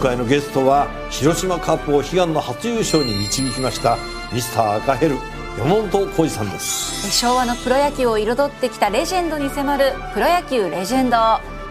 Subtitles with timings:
[0.00, 3.98] 回のゲストは広島カップを悲願の初優勝に導きました
[4.32, 5.16] ミスター赤ヘル
[5.58, 7.10] 山本浩二さんです。
[7.10, 11.16] 昭和のプロ野球を彩ってきたレジェンドに迫る「プロ野球レジェンド」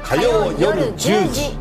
[0.03, 1.57] 火曜夜10時。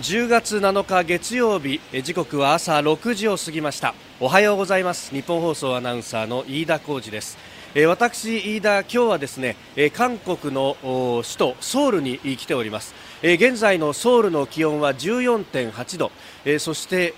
[0.00, 3.94] 10月7日月曜日時刻は朝6時を過ぎました。
[4.18, 5.10] おはようございます。
[5.14, 7.38] 日本放送アナウンサーの飯田浩二です
[7.74, 9.56] 私、飯田、今日はですね
[9.94, 10.76] 韓国の
[11.22, 12.94] 首都ソウルに来ております。
[13.22, 16.12] 現在のソウルの気温は14.8度。
[16.58, 17.14] そして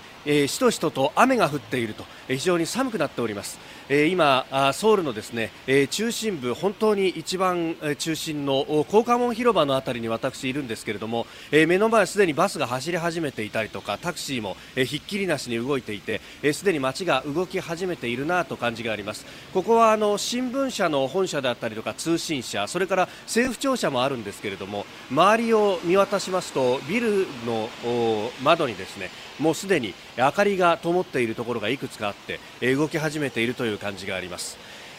[0.47, 2.05] しとしとと雨が降っていると。
[2.29, 3.59] 非常に寒くなっております。
[3.87, 5.51] 今、ソウルのですね
[5.91, 16.19] 中心部、本当に一番中心の高架門広場のあたりに私いるんですけれども目の前すでにバスが走り始めていたりとかタクシーもひっきりなしに動いていて
[16.51, 19.25] すでに街が動き始めているなと感じがあります。
[19.53, 27.69] ここはあの新聞社の本社であったりとか通信社それから政府庁舎もあるんですけれども周りを見渡しますとビルの
[28.43, 32.39] 窓にですねもうすでに明かりが灯っているところがいくつかあって
[32.75, 34.57] 動き始めているという感じがあります。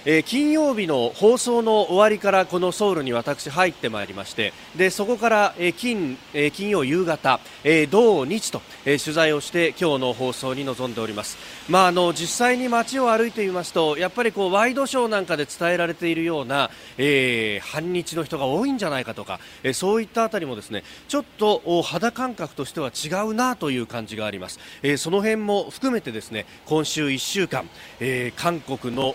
[0.09, 11.37] えー、金曜日の放送の終わりからこのソウルに私入ってまいりましてでそこから、えー、金えー、金曜夕方、えー、土日と、えー、取材をして今日の放送に臨んでおります、
[11.69, 27.69] まあ、あの実際に街を歩いてみますとやっぱりこうワイドショーなんかで伝えられているような、えー、反日の人が多いんじゃないかとか、えー、そういったあたりもですねちょっと肌感覚としては違うなという感じがあります、えー、その辺も含めてですね今週1週間、
[27.99, 29.15] えー、韓国の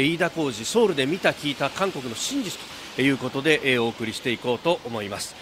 [0.00, 2.58] 飯田浩二ソウルで見た聞いた韓国の真実
[2.96, 5.34] ということでお送りしていこうと思います。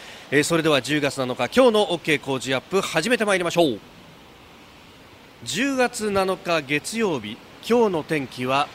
[0.43, 3.79] それでは10月7日今日の OK 工事アップ始めてまいりましょう。
[5.45, 7.37] 10月7日月曜日
[7.69, 8.67] 今日の天気は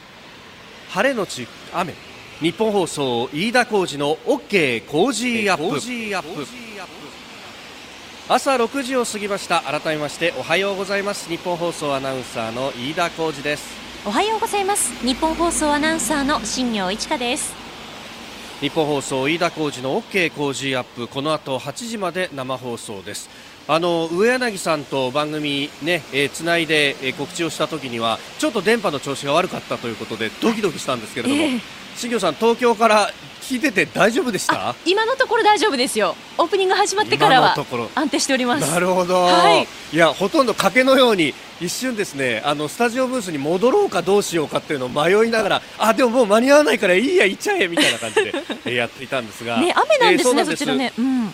[0.89, 1.93] 晴れのち雨。
[2.39, 6.45] 日本放送飯田浩二の OK 工事アップ。
[8.27, 9.61] 朝6時を過ぎました。
[9.61, 11.29] 改めましておはようございます。
[11.29, 14.93] 日本放送アナウンサーの飯田浩二ですおはようございます。
[15.03, 17.55] 日本放送アナウンサーの新業一華です。
[18.59, 21.07] 日本放送飯田浩二の OK 工事アップ。
[21.07, 23.27] この後8時まで生放送です。
[23.67, 31.61] あの上柳さんと番組ね、えー、つないで、えー、告知をした時にはちょっと電波の調子が悪かったということでドキドキしたんですけれども、えー、
[31.95, 33.09] 新業さん東京から
[33.41, 34.75] 聞いてて大丈夫でした？
[34.85, 36.15] 今のところ大丈夫ですよ。
[36.37, 37.55] オープニング始まってからは
[37.95, 38.69] 安定しております。
[38.69, 48.33] なるほど、はい、いやほとんど賭けのように一瞬ですねあのスタジオブースに戻ろうかどうしようかっていうのを迷いながらあでももう間に合わないからいいや行っちゃえみたいな感じで
[48.65, 49.57] えやっていたんですが。
[49.61, 51.33] ね雨なんですね、えー、そちらね、うん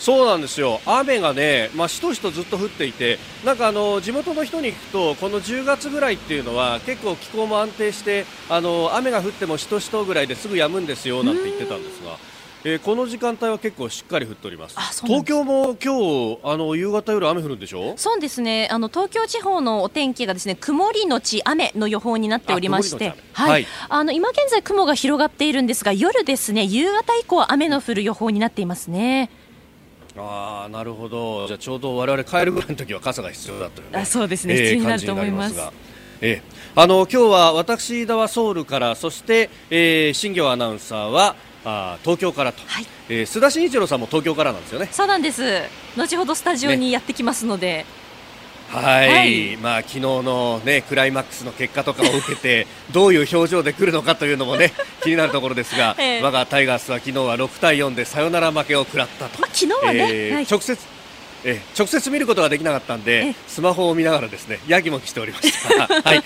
[0.00, 0.80] そうなんですよ。
[0.86, 12.16] 雨がね、まあ、しとしとずっと降っていてなんかあの地元の人に聞くとこの10月ぐらいっていうのは結構気候も安定してあの雨が降ってもしとしとぐらいですぐ止むんですよなんて言ってたんですが。
[12.62, 14.76] えー、この時間帯は結構しっかり降っております。
[15.06, 17.94] 東京も今日あの夕方夜雨降るんでしょ？
[17.96, 18.68] そうですね。
[18.70, 29.30] あの東京地方のお天気がですね曇りのち雨の予報になっておりましてはい、はい、あの今現在雲が広がっているんですが夜ですね夕方以降雨の降る予報になっていますね
[30.16, 35.60] あなるほど、じゃあちょうど我々帰るぐらいの時は傘が必要だという、ね、あそうですね、えー、必要になると思います。
[36.22, 41.34] えー、あの今日は私、田はソウルからそして、えー、新業アナウンサーは
[41.64, 42.86] あ東京からと、はい。
[43.08, 44.88] えー、須田慎一郎さんも東京からなんですよね。
[44.92, 45.42] そうなんです。
[45.96, 47.86] 後ほどスタジオにやってきますので、ね
[48.70, 54.72] はい、はい、まあ昨日のねクライマックスの結果とかを受けて どういう表情で来るのかというのもね
[55.02, 60.78] 気になるところですが、えー、我がタイガースは昨日は6対4でサヨナラ負けを食らったと、まあ、昨日はね、えーはい、直接
[61.42, 65.86] え直接見ることができなかったんで、スマホを見ながらですねやぎもきしておりました。
[66.04, 66.22] はい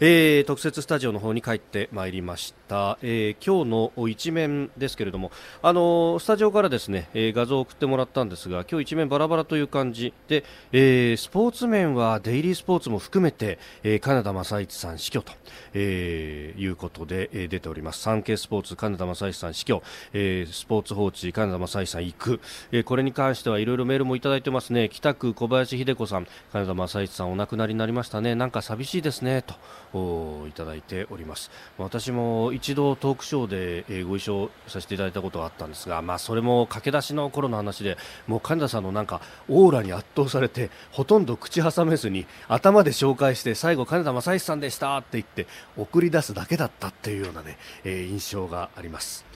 [0.00, 15.32] えー、特設スタジオの方に帰ってまいりました、えー、今日の一面ですけれども、あのー、スタジオからですね、えー、画像を送ってもらったんですが今日一面バラバラという感じで、えー、スポーツ面はデイリースポーツも含めて、えー、金田正一さん死去と、
[15.80, 18.00] えー、いうことで、えー、出ております。
[18.00, 19.80] サンケイスポーツ金田正一さん死去、
[20.12, 22.40] えー、スポーツ報知金田正一さん行く、
[22.72, 24.88] えー、これに関してはいろいろメールもいただいてますね。
[24.88, 26.26] 北区小林秀子さん。
[26.52, 28.34] 金田正一さんお亡くなりになりましたね。
[28.34, 29.44] なんか寂しいですね。
[29.92, 31.50] といただいております。
[31.78, 37.96] 私も一度トークショーでご一緒させていただいたことがあったんですが、まあ、それも駆け出しの頃の話で
[38.26, 49.27] もう金田さんのなんかオーラに圧倒されてほとんど口挟めずに頭で紹介して最後金田正一さんでしたって言って送り出すだけだったっていうようなね、えー、印象があります。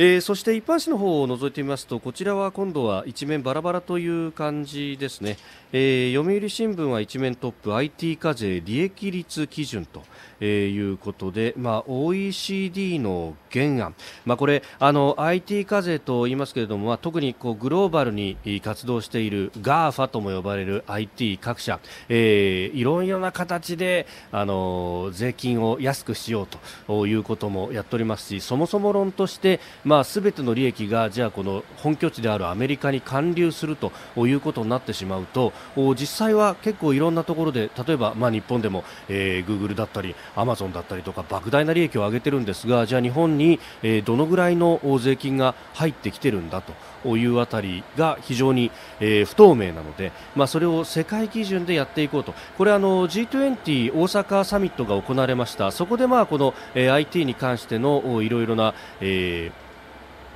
[0.00, 5.38] えー、そして一般紙の方を覗いてみますとこちらは今度は一面バラバラという感じですね、
[5.72, 10.04] えー、読売新聞は一面トップ IT 課税利益率基準と、
[10.38, 26.48] えー、いうことで、まあ、OECD の原案、まあ、これあの IT 課税と言いますけれども、まあ、特にこうグローバルに活動している GAFA とも呼ばれる IT 各社、えー、いろいろな形であの税金を安くしよう
[26.86, 29.58] ということもやっておりますしそもそも論として
[29.88, 35.54] まあ、全ての利益がじゃあこの本拠地であるアメリカに還流するということになってしまうと
[35.98, 46.62] 実際は結構いろんなところで例えば、まあ、日本でも、えー、グーグルだったりアマゾンだったりとか莫大な利益を上げてるんですがじゃあ日本に、えー、どのぐらいの税金が入ってきてるんだ
[47.02, 48.70] というあたりが非常に、
[49.00, 52.34] えー、不透明なので、まあ、それを世界基準でやっていこうと。
[52.58, 55.70] これあの G20 大阪サミットが行われました。
[55.70, 59.68] そこでまあこの、えー、IT に関してのいろいろな、えー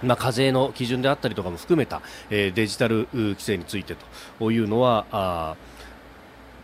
[0.03, 3.97] まあ、課税の基準であったりとかも含めた、えー、デジタル規制について
[4.39, 5.57] というのはあ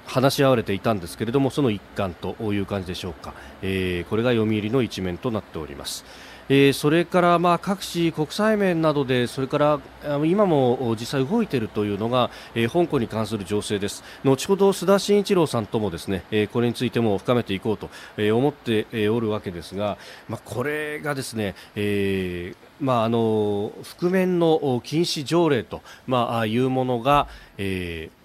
[0.07, 6.05] 話し合われていたんですけれどもその一環という感じでしょうか、えー、これが読売の一面となっております。
[6.49, 9.81] えー、それからまあ各地、国際面などでそれから
[10.25, 14.03] 今も実際動いているというのが、えー、香港に関する情勢です。
[14.25, 19.99] 後ほど須田慎一郎さんともですね、えー、これについても深めていこうと、えー、思っておるわけですが、
[20.29, 27.29] まあ、これがですね、えーまあ、あの覆面の禁止条例と、まあ、いうものが、
[27.59, 28.18] えー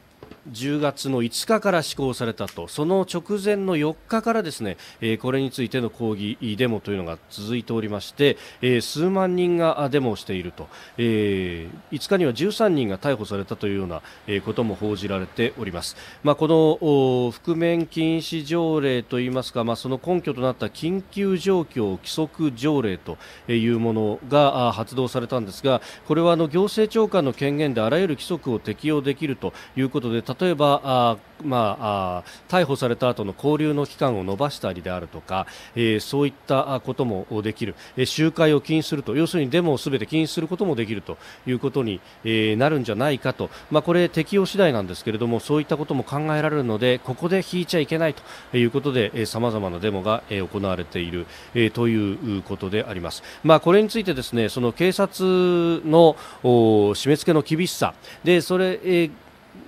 [0.51, 2.67] 10月の5日から施行されたと。
[2.67, 10.67] その直前の4日からですね、えー、これについての抗議デモというのが続いておりまして、えー、数万人がデモをしていると、
[10.97, 14.01] えー、5日には13人が逮捕されたというような、
[14.45, 23.17] ことも報じられております、まあ、この覆面禁止条例といいますか、まあ、その根拠となった緊急状況規則条例と
[23.47, 35.45] いうものが発動されたんですがこれはあの行政長官の権限であらゆる規則を適用できるということで例えばあ、まあ、逮捕された後の交留の期間を延ばしたりであるとか、
[35.75, 39.15] えー、そういったこともできる、えー、集会を禁止すると。
[39.15, 53.23] 要するにデモをすべて禁止することもできるということに、えー、なるんじゃないかと、まあ、これ適用次第なんですけれどもそういったことも考えられるのでここで引いちゃいけないということでさまざまなデモが、行われている、え、ということであります。
[53.43, 57.93] まあ、これについてですねその警察の締め付けの厳しさ。
[58.23, 59.11] でそれ、えー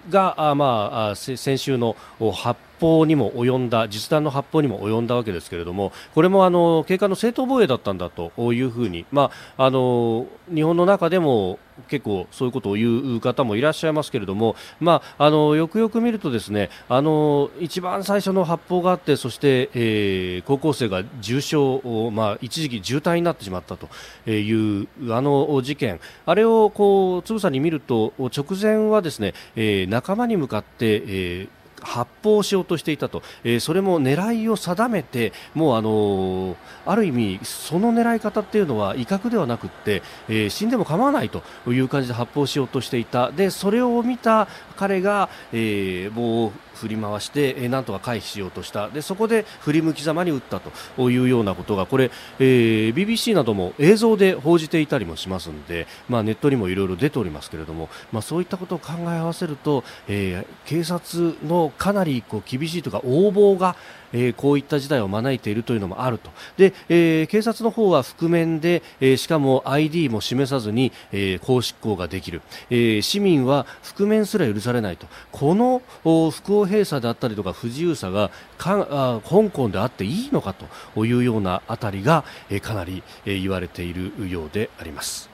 [0.09, 1.95] があ、まあ、先週の
[2.31, 11.57] 発砲にも及んだ実弾の発砲にも及んだわけですけれどもこれもあの警官の正当防衛だったんだというふうに、まあ、あの日本の中でも
[11.89, 23.89] 結構そういうことを言う方もいらっしゃいますけれども、まあ、あのよくよく見るとですねあの一番最初の発砲があってそして、えー、高校生が重傷、まあ、一時期重体になってしまったと
[24.29, 25.99] いうあの事件。
[26.25, 36.55] あれをこうつぶさに見ると直前はですね、えー、仲間に向かって、えー発砲しようとしていたと、えー、それも狙いを定めてもうあのー、
[36.85, 43.31] ある意味その狙い方っていうのは威嚇ではなくて、えー、死んでも構わないという感じで発砲しようとしていた。
[43.31, 48.89] でそれを見た彼が、えー、もう振り回して、えー、なんとか回避しようとした。
[48.89, 63.75] でそこで振り向きざまに撃ったというようなことがこれ、えー、BBC なども映像で報じていたりもしますので、まあ、ネットにもいろいろ出ておりますけれども、まあ、そういったことを考え合わせると、えー、警察のかなりこう厳しいというか横暴が
[64.15, 66.31] えー、こういった事態を招いているというのもあると。
[66.57, 75.07] で、えー、警察の方は覆面で、えー、しかも ID も示さずに、えー、公執行ができる、え、市民は覆面すら許されないと。
[75.31, 80.55] この不公平さであったりとか不自由さがかあ香港であっていいのか
[80.95, 85.29] というようなあたりが、え、かなり、え、言われているようであります。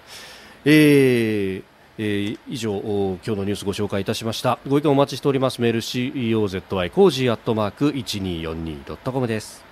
[0.66, 1.71] えー
[2.04, 4.58] えー、以上今日のニュースご紹介いたしました。
[4.68, 5.62] ご意見お待ちしております。
[5.62, 9.71] メール COZY コージーアットマーク 1242.com です。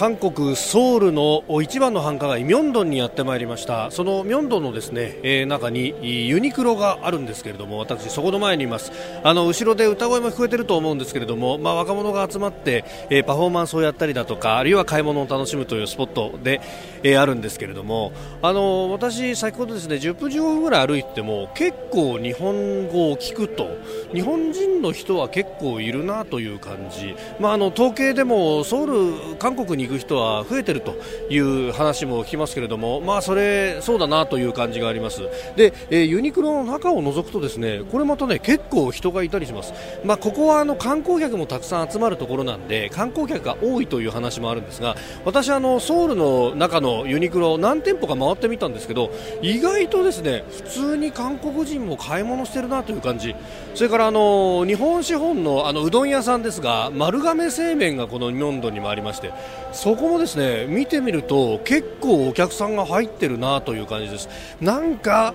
[0.00, 3.90] 韓国ソウルの一番の繁華街ミョンドンにやってまいりました。
[3.90, 5.94] そのミョンドンのですね、えー、中に
[6.26, 8.92] ユニクロがあるんですけれども私そこの前にいます。
[9.22, 16.62] あの後ろで歌声も聞こえてると思うんですけれどもまあ、若者が集まって、えー、パフォーマンスをやったりだとかあるいは買い物を楽しむというスポットで、
[17.02, 23.68] えー、あるんですけれどもあの私先ほどですね10分15分ぐらい歩いても結構日本語を聞くと
[24.14, 27.14] 日本人の人は結構いるなという感じ。
[27.38, 30.94] まああの統計でもソウル韓国にく人は増えてると
[31.28, 35.22] いう話も聞きますけれども、まあ、それそうだなという感じがあります。
[35.56, 39.72] で、えー、ユニクロの中を覗くとですねこれまたね結構人がいたりします、
[40.04, 49.10] まあ、ここはあの観光客もたくさん集まるところなんで観光客が多いという話もあるんですが私あのソウルの中のユニクロ何店舗か回ってみたんですけど
[49.42, 53.34] 意外とですね普通に韓国人も買い物してるなという感じ。
[53.74, 59.32] それからあの日本資本のあのうどん屋さんですが丸亀製麺がこのミョンドンにもありまして
[59.82, 64.28] そこもですね見てみると結構お客さんが入ってるなという感じです。
[64.60, 65.34] なんか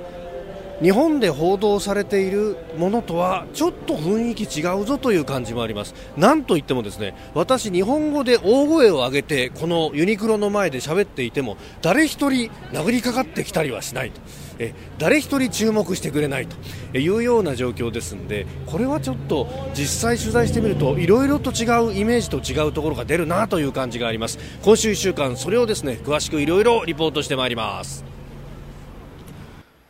[0.82, 5.96] 日本で報道されているものとはちょっと雰囲気違うぞという感じもあります。
[6.18, 14.20] なんといってもですね私日本語で大声を上げてこのユニクロの前で喋っていても誰一人殴りかかってきたりはしないと。
[14.58, 16.56] え誰一人注目してくれないと。
[16.98, 24.40] いうような状況ですのでこれはちょっと実際取材してみるといろいろと違うイメージと違うところが出るなという感じがあります。
[24.64, 28.15] 今週1週間それをですね詳しくいろいろリポートしてまいります。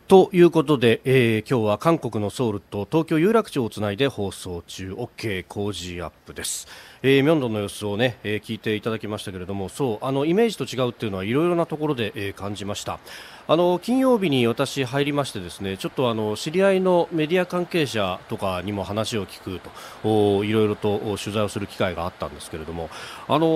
[0.08, 6.68] ということで、えー、今日は韓国のソウルと東京有楽町をつないで放送中 OK 工事アップです。
[7.02, 13.00] えー、ミョンドンの様子をね、えー、聞いていただきましたけれども、そうあのイメージと違うっていうのはいろいろなところで、えー、感じました。
[13.48, 19.60] あの金曜日に私入りましてですねちょっとあの知り合いのメディア関係者とかにも話を聞く
[20.02, 22.90] といろいろと取材をする機会があったんですけれども
[23.28, 23.46] あの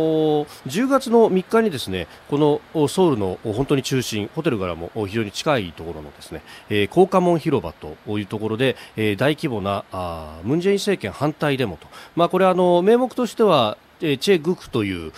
[0.68, 2.38] 10月の3日にですねこ
[2.73, 8.76] のソウルの本当に中心ホテルからも非常に近いところのですね、高架門広場というところで、
[9.16, 9.85] 大規模な
[10.44, 15.12] ムン・ジェイン政権反対デモと、まあ、これあの名目としてはチェ・グクという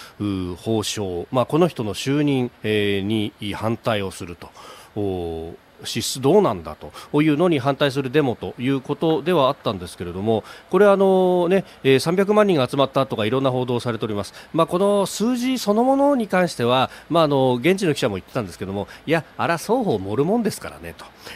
[0.57, 4.51] 法相、まあ、この人の就任、に反対をすると。
[5.85, 20.95] 支出どうなんだというのに反対するデモということではあったんですけれどもこれあの、ね、300万人が集まったとかいろんな報道されております、まあ、この数字そのものに関しては、まあ、あの現地の記者も言ってたんですけどもいや、あら双方盛るもんですからね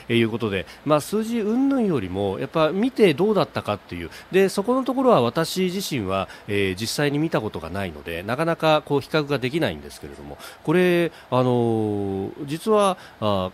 [0.09, 4.11] ということで、まあ、数字云々よりもやっぱ見てどうだったかっていう。
[4.33, 13.51] でそこのところは私自身は、えー、実際に見たことがないのでなかなかこう比較ができないんですけれどもこれ、あの実はあ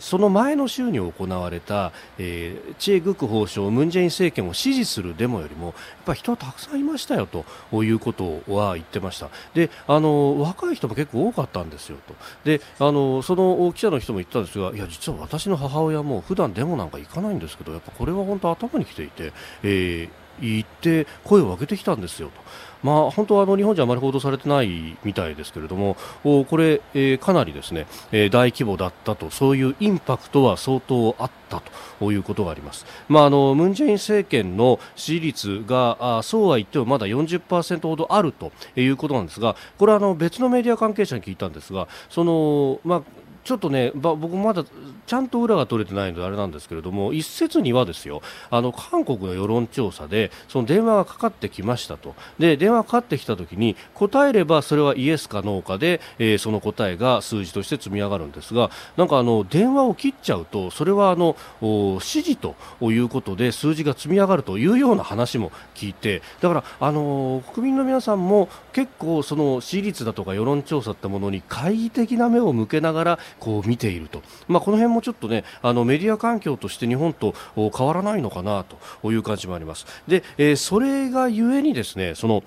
[0.00, 5.74] その前の週に行われた、えー、チェ・グク法相ムン・ジェイン政権を支持するデモよりもやっ
[6.06, 7.44] ぱ人はたくさんいましたよと
[7.84, 12.14] いうことは言ってましたであの若い人も結構多かったんですよと
[12.44, 22.69] であのその記者の人も言ったんですがいや実は私の母親も普段デモなんか行かないんですけどやっぱこれは本当頭にきていて、えー、言って声を上げてきたんですよと。
[22.82, 31.62] まあ、本当はあの日本じゃあまり報道されてないみたいですけれどもおこれ、えー、かなりですね、えー、大規模だったとそういうインパクトは相当あった
[31.98, 43.02] ということがあります、まあ、あのムン・ジェイン政権の支持率があそうは言ってもまだ40%ほどあるということなんですがこれはあの別のメディア関係者に聞いたんですがその、まあ
[43.42, 44.64] ちょっとね、僕もまだ
[45.10, 52.14] ちゃんと裏が取れてないのであれなんですけれども一説にはですよあの韓国の世論調査でその電話がかかってきましたと。
[52.38, 78.64] で電話がかかってきた時に答えればそれはイエスかノーかで、えー、その答えが数字として積み上がるんですがなんかあの電話を切っちゃうとそれはあの指示ということで数字が積み上がるというような話も聞いてだからあの国民の皆さんも結構その支持率だとか世論調査ってものに懐疑的な目を向けながらこう見ていると、まあ、この辺ももちょっとねあのメディア環境として日本と変わらないのかな
[79.00, 79.86] という感じもあります。
[80.06, 82.44] で、えー、それがゆえにですねその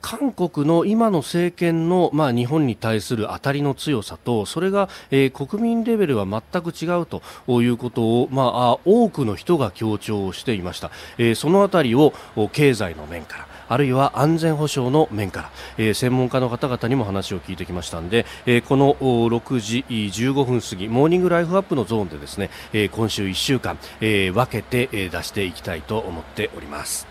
[0.00, 7.20] 韓国の今の政権の、まあ、日本に対する当たりの強さとそれが、えー、国民レベルは全く違うと
[7.60, 12.14] いうことを、まあ、多くの人が強調していました、えー、そのあたりを
[12.52, 27.06] 経済の面からあるいは安全保障の面から、えー、専門家の方々にも話を聞いてきましたので、えー、この6時15分過ぎモーニングライフアップのゾーンでですね、えー、今週1週間、えー、分けて、えー、出していきたいと思っております。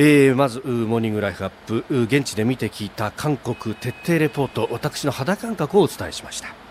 [0.00, 6.67] えー、まずモーニングライフアップ現地で見て聞いた韓国徹底レポート私の肌感覚をお伝えしました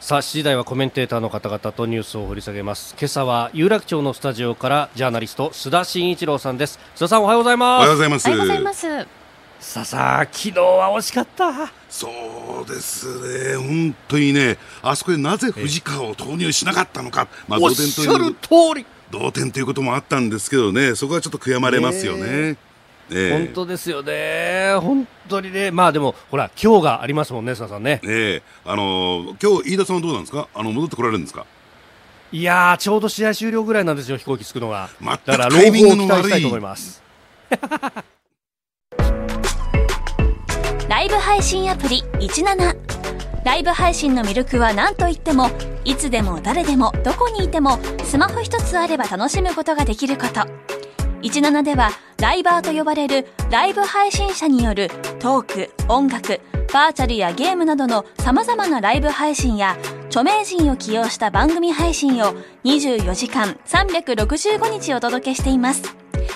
[0.00, 2.96] さあ7時台はコメンテーターの方々とニュースを掘り下げます。
[2.98, 6.80] 今朝は有楽町のスタジオからジャーナリスト須田慎一郎さんです。
[6.96, 7.80] 須田さんおはようございます。
[7.80, 8.28] おはようございます。
[8.28, 8.86] おはようございます。
[9.60, 11.70] さあさあ昨日は惜しかった。
[11.90, 13.56] そうですね。
[13.56, 18.86] 本当にねあそこでなぜ藤川を投入しなかったのか、まあ、おっしゃる通り。
[19.10, 22.22] 同点ということもあったんですけどね、そこはちょっと悔やまれますよね。
[22.24, 22.56] え
[23.10, 28.00] 本当ですよね、本当にね、まあでも、ほら、今日がありますもんね、ささんね。
[28.04, 31.46] えあのー、今日飯田さんはどうなんですか、あの戻ってこられるんですか？
[32.32, 34.88] いやちょうど試合終了ぐらいなんですよ、飛行機着くのが。
[35.26, 37.02] だから、ロープを期待したいと思います。
[40.88, 42.76] ライブ配信アプリ17
[43.44, 45.50] ライブ配信の魅力は何といっても
[45.84, 50.40] いつでも誰でもどこにいてもスマホ一つあれば楽しむことができること。
[51.22, 51.90] 17では
[52.20, 54.88] ライバーと呼ばれるライブ配信者による
[55.20, 62.34] トーク音楽バーチャルやゲームなどの様々なライブ配信や著名人を起用した番組配信を
[62.64, 65.82] 24時間365日お届けしています。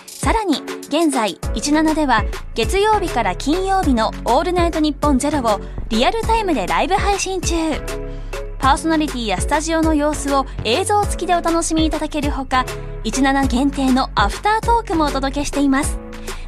[0.06, 2.24] さらに現在17では
[2.54, 5.60] 月曜日から金曜日の「オールナイトニッポンゼロを
[5.90, 8.13] リアルタイムでライブ配信中。
[8.64, 12.64] パーソナリティやスタジオの様子を映像付きでお楽しみいただけるほか
[13.04, 15.99] 17限定のアフタートークもお届けしています。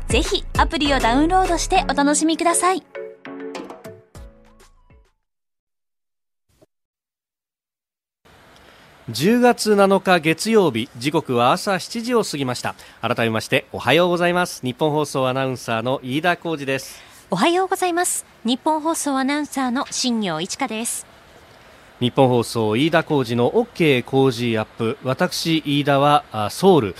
[0.08, 2.82] ぜひアプリをダウンロードしてお楽しみください。
[9.10, 12.76] 10月7日月曜日時刻は朝7時を過ぎました。
[13.02, 14.62] 改めましておはようございます。
[14.64, 17.02] 日本放送アナウンサーの飯田浩二です。
[17.28, 18.24] おはようございます。
[18.46, 21.15] 日本放送アナウンサーの新業一華です
[21.98, 24.98] 日本放送飯田浩二の OK 工事アップ。
[25.02, 26.94] 私飯田はソウル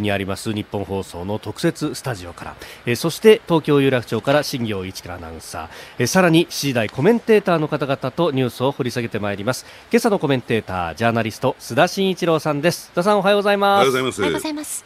[0.00, 2.96] にあります日本放送の特設スタジオから。
[2.96, 6.06] そして東京有楽町から新業一からアナウンサー。
[6.08, 9.64] さらに7時台コメンテーターの方々とニュースを掘り下げてまいります。
[9.92, 12.90] 今朝のコメンテータージャーナリスト須田慎一郎さんです。
[12.92, 13.88] 須田さんおはようございます。
[13.88, 14.84] おはようございます。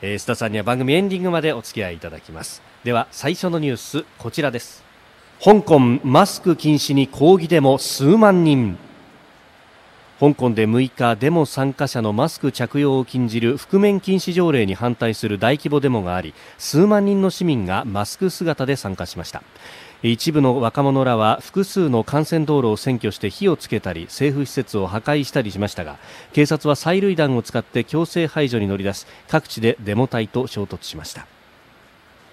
[0.00, 2.62] 須田さんには番組エンディングまでお付き合いいただきます。
[2.84, 4.81] では最初のニュースこちらです
[5.44, 8.78] 香港マスク禁止に抗議デモ数万人。
[10.20, 19.42] 香港で6日デモ参加者のマスク着用を禁じる覆面禁止条例に反対する大規模デモがあり数万人の市民がマスク姿で参加しました。
[20.04, 25.98] 一部の若者らは複数の幹線道路を占拠して火をつけたり政府施設を破壊したりしましたが
[26.32, 31.26] 警察は催涙弾を使って強制排除に乗り出し各地でデモ隊と衝突しました。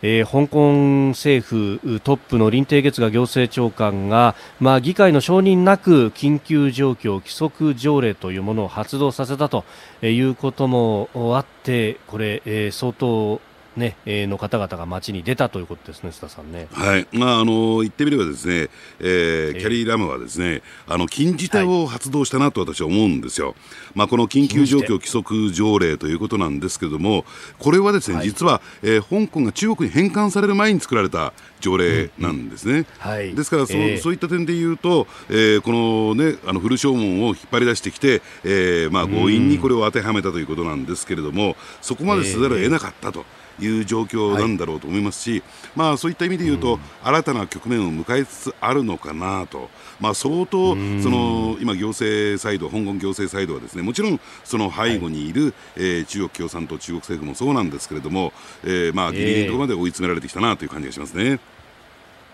[0.01, 9.65] えー、香港政府トップの林鄭月娥行政長官が、まあ、議会の承認なく緊急状況規則条例というものを発動させたと
[10.01, 13.41] いうこともあってこれ、えー、相当
[13.79, 16.67] ね、えー、の方々が街に出たということですね、須田さんね。
[16.71, 18.69] はい、まああの言ってみればですね、
[18.99, 23.55] えー、キャリーラムはですね、あの禁じ手を発動したなと私は思うんですよ。
[23.95, 27.25] まあこの緊急状況規則条例ということなんですけれども、
[27.57, 32.73] これはですね、はい、実は、えー、香港が中国に返還される前に作られた条例なんですね。
[32.73, 43.25] うんうんはい、ですからそ、えー、そういった点で言うと、えー、このねあの古証文を引っ張り出してきて、えー、まあ強引にこれを当てはめたということなんですけれども、そこまでせざるを得なかったと。
[43.59, 45.43] いう状況なんだろうと思いますし、はい、
[45.75, 49.69] まあ、そういった意味で言うと、うん、新たな局面を迎えつつあるのかなと、
[49.99, 50.75] まあ、相当、そ
[51.09, 61.39] の今、行政サイド、香港行政サイドはですねもちろんその背後にいる、はい、えー、中国共産党、中国政府もそうなんですけれども、えー、まあギリギリのところまで追い詰められてきたなという感じがしますね。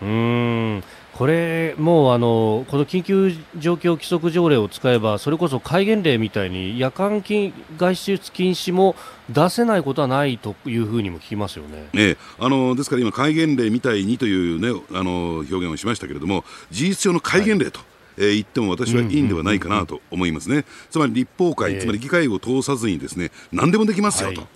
[0.02, 0.82] うん
[1.16, 8.94] これ、もうあのこの緊急状況規則条例を使えばそれこそ戒厳令みたいに夜間禁外出禁止も
[9.30, 11.88] 出せないことはないというふうにも聞きますよね。
[11.94, 17.78] ねあのですから今、戒厳令みたいにという、ね、あの表現をしましたけれども事実上の戒厳令と。
[17.78, 24.40] はいえー、言っても私はいいんではないかなと思いますね、つまり立法会、つまり議会を通さずにですね何でもできますよと。
[24.40, 24.48] はい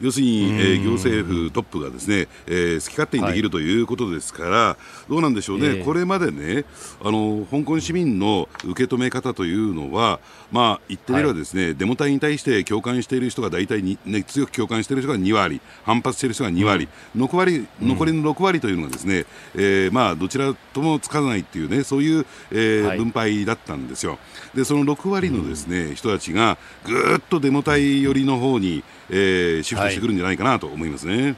[0.00, 4.76] 要するに、えー、行政府トップがですね、えー、好き勝手にできるということですから、は
[5.08, 6.64] い、どうなんでしょうね、えー、これまでね
[7.02, 10.20] あの、香港市民の受け止め方というのは、
[10.52, 24.18] まあ、言ってみればですね、はい、デモ隊に対して共感している人が大体に、ね、強く共感している人が2割、反発している人が2割、うん、残り残りの6割というのがですね、えー、まあ、どちらともつかないっていうね、そういう、えー、はい、分配だったんですよ。
[24.54, 31.36] でその6割のですね、うん、人たちがぐっとデモ隊寄りの方に、えー、シフトしてくるんじゃないかなと思いますね。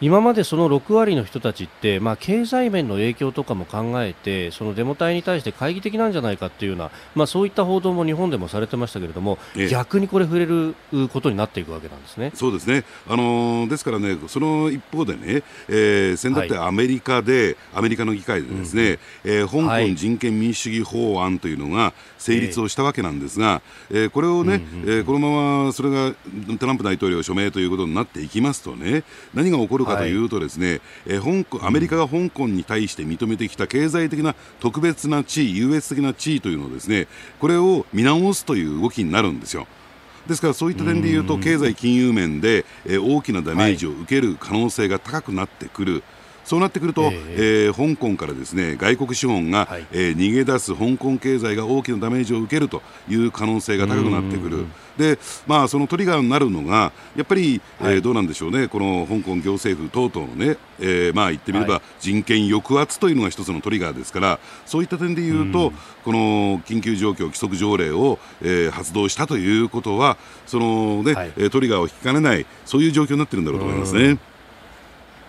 [0.00, 10.74] 今までその6割の人たちって、まあ、経済面の影響とかも考えてそのデモ隊に対して懐疑的なんじゃないかっていうような、まあ、そういった報道も日本でもされてましたけれども、ええ、逆にこれ触れる
[11.08, 12.30] ことになっていくわけなんですね。
[12.34, 26.14] そうですね、あのー、ですからね、その一方でね、えー、先だってアメリカで、はい、アメリカの議会でですね、うん、えー、香港人権民主主義法案というのが成立をしたわけなんですが、えー、これをね、うんうん、えー、このままそれが
[26.58, 37.08] トランプ大統領署名ということになっていきますとね、何が起こるかというとですね、はい、えー、香港アメリカが香港に対して認めてきた経済的な特別な地位優越的な地位というのをですね
[37.40, 39.66] これを見直すという動きになるんですよ。
[40.26, 46.02] ですからそういった点でいうと経済金融面で、えー、大きなダメージを受ける可能性が高くなってくる。
[46.46, 54.66] そうなってくると、えー、えー、香港からですね外国資本が、はい、えー、逃げ出す香港経済が大きなダメージを受けるという可能性が高くなってくる。
[54.96, 74.16] でまあ、そのトリガーになるのが、やっぱり、はい、えー、どうなんでしょうね、この香港行政府等々のね、えー、まあ言ってみれば、人権抑圧というのが一つのトリガーですから、そういった点でいうと、うこの緊急状況規則条例を、えー、発動したということは、そのね、はい、トリガーを引きかねない、そういう状況になってるんだろうと思いますね。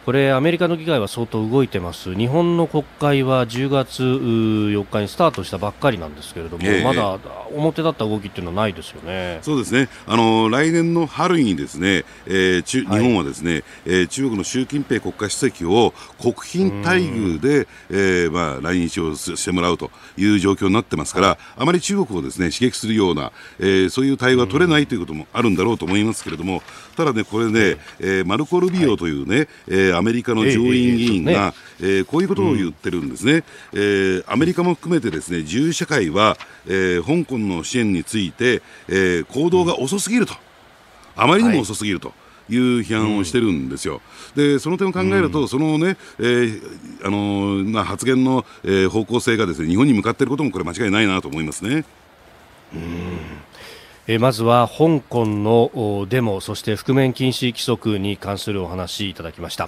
[0.08, 2.16] これアメリカの議会は相当動いてます。
[2.16, 7.20] 日本の国会は10月4日にスタートしたばっかりなんですけれども、えー、まだ
[7.54, 9.40] 表立った動きっていうのはないですよね。
[9.42, 9.90] そうですね。
[10.06, 26.62] あの来年の春にですね、えー、中日本はですね、はい、えー、中国の習近平国家主席を国賓待遇で、えー、まあ、来日をしてもらうという状況になってますから、はい、あまり中国をですね刺激するような、えー、そういう対応が取れないということもあるんだろうと思いますけれども
[26.96, 40.34] ただねこれね、えー、マルコ・ルビオというね、はい、えーアメリカの上院議員が、えー、こういうことを言ってるんですね、えー、アメリカも含めてですね自由社会は、えー、香港の支援について、えー、行動が遅すぎると、
[41.16, 42.14] あまりにも遅すぎると。
[42.50, 44.00] いう批判をしてるんですよ。
[44.34, 46.62] で、その点を考えると、うん、そのね、えー、
[47.04, 51.84] あのー、まあ、発言の、えー、方向性がですね、日本に向かっていることもこれ間違いないなと思いますね。
[52.74, 53.20] うん。
[54.10, 59.68] えまずは香港のデモそして覆面禁止規則に関するお話いただきました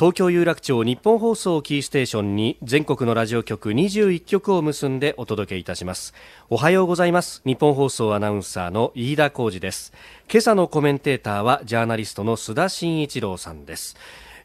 [0.00, 6.14] 東京有楽町日本放送キーステーションに全国のラジオ局21局を結んでお届けいたします。
[6.48, 7.42] おはようございます。
[7.44, 9.92] 日本放送アナウンサーの飯田浩二です。
[10.32, 13.94] 今朝のコメンテーターはジャーナリストの須田慎一郎さんです。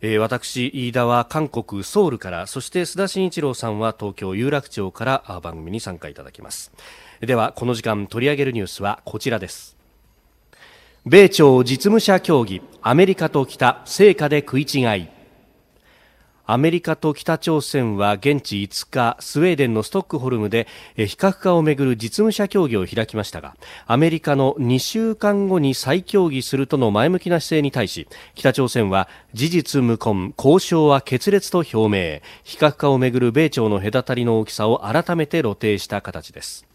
[0.02, 6.74] えー、私、飯田は韓国ソウルからそして須田慎一郎さんは東京有楽町から番組に参加いただきます。
[7.22, 9.78] ではこの時間取り上げるニュースはこちらです。
[11.06, 15.15] 米朝実務者協議アメリカと北成果で食い違い。
[16.48, 23.56] アメリカと北朝鮮は現地5日スウェーデンのストックホルムで非核化をめぐる実務者協議を開きましたが
[23.88, 32.22] アメリカの2週間後に再協議するとの前向きな姿勢に対し北朝鮮は事実無根交渉は決裂と表明。
[32.44, 36.66] 非核化をめぐる米朝の隔たりの大きさを改めて露呈した形です。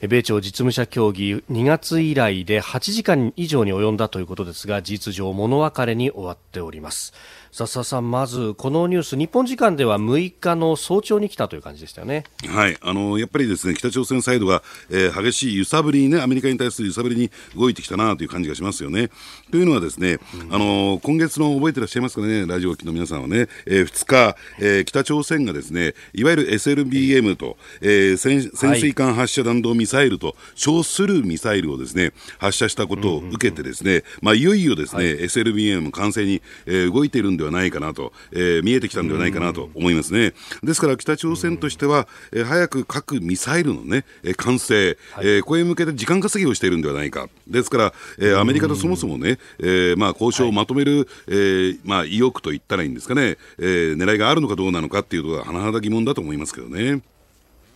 [0.00, 7.12] 米朝実務者協議2月以来で8時間以上に及んだということですが事実上物別れに終わっております。
[7.52, 19.10] 笹さん、まずこのニュース、日本時間では6日の早朝に来たという感じでしたよね、はい、あのやっぱりですね北朝鮮サイドが、えー、激しい揺さぶりにね、アメリカに対する揺さぶりに動いてきたなという感じがしますよね。
[19.50, 40.34] というのは、ですね、うん、あの今月の覚えてらっしゃいますかね、ラジオ機の皆さんはね、えー、2日、えー、北朝鮮がですねいわゆる SLBM と、えー、潜水艦発射弾道ミサイルと称するミサイルをですね発射したことを受けて、ですね、まあ、いよいよですね、はい、SLBM 完成に、えー、動いているんではないかなと、えー、見えてきたんではないかなと思いますね。
[40.62, 47.28] ですから北朝鮮としては、えー、早く核・ミサイルのね、えー、完成、はい、えー、これに向けて時間稼ぎをしているんではないか。
[47.48, 57.02] ですから、えー、アメリカとそもそもね、えー、まあ交渉をまとめる、はい、えー、まあ意欲と言ったらいいんですかね、えー、狙いがあるのかどうなのかっていうとは甚だ疑問だと思いますけどね。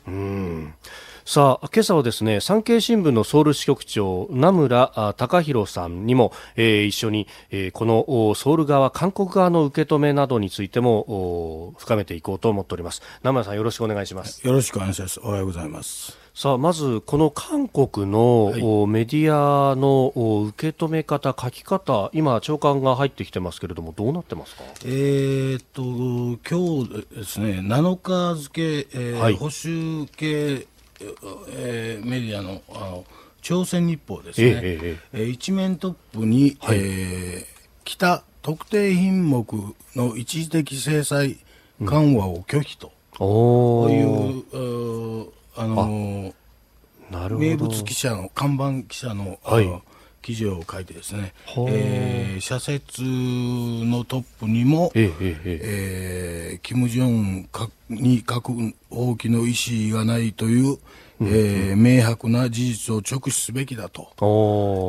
[0.07, 0.75] うん
[1.27, 13.01] さあ今朝はですね産経新聞のソウル支局長名村隆弘さんにも、えー、一緒に、えー、このソウル側韓国側の受け止めなどについても深めていこうと思っております。
[13.23, 14.47] 名村さんよろしくお願いします。
[14.47, 15.19] よろしくお願いします。
[15.21, 16.19] おはようございます。
[16.35, 20.13] さあまずこの韓国の、はい、メディアの
[20.49, 25.83] 受け止め方、書き方、今、長官が入ってきてますけれども、どうなってますか、えー、っと
[26.51, 30.67] 今日ですね、7日付、えーはい、保守系
[31.51, 33.05] えー、メディアのあの
[33.43, 37.45] 朝鮮日報ですね、ええー、一面トップに、はい、えー、
[37.85, 39.47] 北特定品目
[39.95, 41.37] の一時的制裁
[41.85, 46.33] 緩和を拒否と、うん、いう、あの
[47.11, 49.83] 名物記者の看板記者の、はい、
[50.25, 51.35] 記事を書いてですね、
[51.69, 55.61] えー、社説のトップにも、えええ
[56.55, 57.49] えー、キム・ジョン
[57.91, 58.53] に核
[58.89, 59.53] 放棄の意
[59.91, 60.79] 思がないという
[61.21, 64.11] えー、明白な事実を直視すべきだと、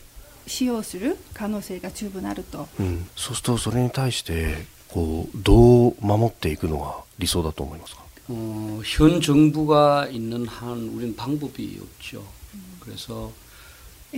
[0.48, 12.24] 使用する可能性が十分あると、うん、そうするとそれに対してこうどう守っていくのが理想だと思いますか 어, 현 정부가 있는 한 우리는 방법이 없죠.
[12.80, 13.32] 그래서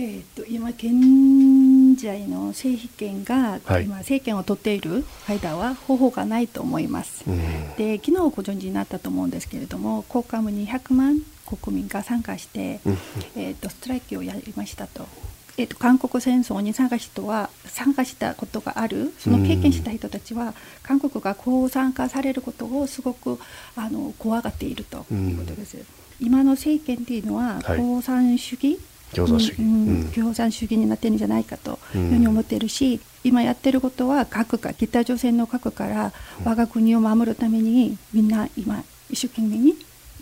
[0.00, 7.38] ー、と今現在の政権が、はい、今政権を取っている間は方法がないと思います、うん、
[7.76, 12.98] で昨日ご存知になったと思うんですけれども交換に200万国民が参加して、うん、
[13.34, 15.08] えーと、ストライキをやりましたと
[15.57, 23.39] えーと、韓国戦争に参加人は参加したことがあるその経験した人たちは、韓国がこう参加されることをすごく
[23.75, 25.77] あの怖がっているということです。
[26.19, 28.79] 今の政権というのは、共産主義、
[29.13, 36.13] 共産主義、うん共産主義になってるんじゃないかというふうに思っているし、今やってることは核か北朝鮮の核から
[36.43, 39.75] 我が国を守るためにみんな今一生懸命に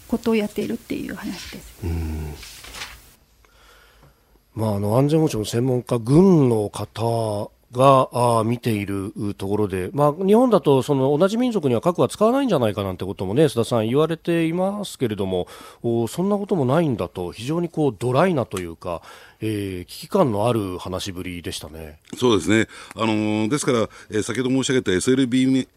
[0.08, 1.74] ことをやっているっていう話です。
[4.53, 8.09] まあ、あの安全保障の専門家、軍の方が
[8.39, 15.47] あ見ているところで、まあ、日本だとその同じ民族には核は使わないんじゃないかなんてこともね須田さん言われていますけれども
[15.81, 19.01] おそんなこともないんだと非常にこうドライなというか
[19.41, 21.99] えー、危機感のある話ぶりでしたね。
[22.15, 22.67] そうですね。
[22.95, 25.67] あのー、ですから、えー、先ほど申し上げた SLBM、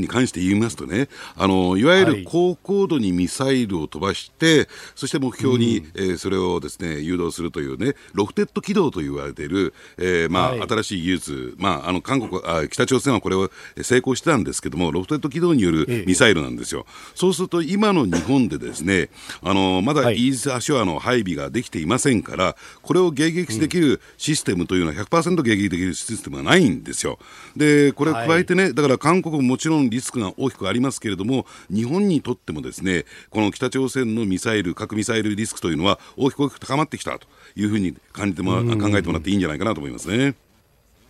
[0.00, 13.50] に関して言いますとね、あのー、いわゆる高高度にミサイルを飛ばして、はい、そして目標に、うん、えー、それをですね、誘導するというね、ロフテッド軌道と言われている、えー、まあ、はい、新しい技術、まあ、あの、韓国あ、北朝鮮はこれを
[13.82, 16.86] 成功してたんですけども、ロフテッド軌道によるミサイルなんですよ。
[16.88, 19.10] ええ、そうすると、今の日本でですね、
[19.42, 22.56] あのー、まだイージス・アショアの配備ができていませんから、
[22.86, 27.18] これを迎撃できるシステムというのは100%迎撃できるシステムがないんですよ。
[27.56, 40.36] で、これ加えてね、はい、だから韓国ももちろんリスクが大きくありますけれども、日本にとってもですね、この北朝鮮のミサイル、核ミサイルリスクというのは大きく大きく高まってきたというふうに感じても考えてもらっていいんじゃないかなと思いますね。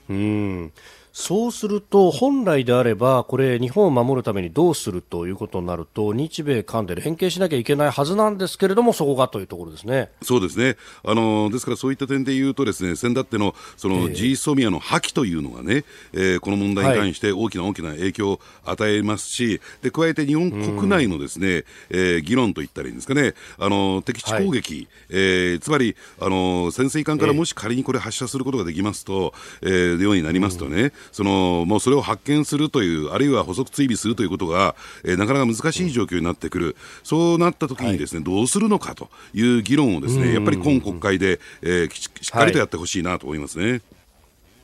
[0.08, 0.72] うん
[1.18, 10.10] そうすると、本来であれば、これ、日本を守るためにどうするということになると、日米韓で連携しなきゃいけないはずなんですけれども、そこがというところですね。
[10.20, 10.76] そうですね。
[11.02, 43.70] あの、ですからそういった点で言うとですね、先だっての、その、ジーソミアの破棄というのがね、えー、この問題に関して大きな大きな影響を与えますし、で、加えて日本国内のですね、えー、議論といったらいいんですかね、あの、敵地攻撃、はい、えー、つまり、あの、潜水艦からもし仮にこれ発射することができますと、えー、ようになりますとね、そのもうそれを発見するという、あるいは補足追尾するということが、えー、なかなか難しい状況になってくる、そうなったときにですね、はい、どうするのかという議論をですね、やっぱり今国会で、えー、しっかりとやってほしいなと思いますね。
[43.70, 43.82] はい、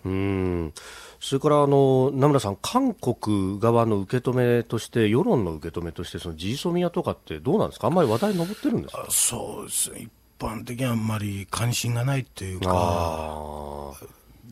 [0.07, 0.73] うん。
[1.21, 9.07] それからあの名村さん、韓国側の受け止めとして、世論の受け止めとして、そのジーソミアとかってどうなんですか、あんまり話題に上ってるんですか？
[9.09, 13.93] そうですね、一般的にはあんまり関心がないっていうか、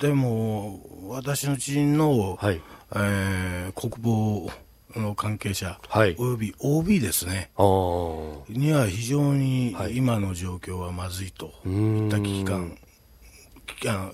[0.00, 2.60] でも、私の知人の、はい、
[2.94, 4.50] えー、国防
[4.96, 7.50] の関係者、はい、および OB ですね、
[8.48, 12.78] には非常に今の状況はまずいといった危機感、